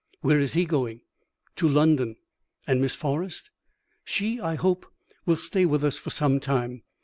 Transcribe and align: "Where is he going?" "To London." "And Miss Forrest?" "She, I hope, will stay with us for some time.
"Where 0.21 0.39
is 0.39 0.53
he 0.53 0.65
going?" 0.65 1.01
"To 1.57 1.69
London." 1.69 2.15
"And 2.65 2.81
Miss 2.81 2.95
Forrest?" 2.95 3.51
"She, 4.03 4.39
I 4.39 4.55
hope, 4.55 4.87
will 5.27 5.35
stay 5.35 5.67
with 5.67 5.83
us 5.83 5.99
for 5.99 6.09
some 6.09 6.39
time. 6.39 6.81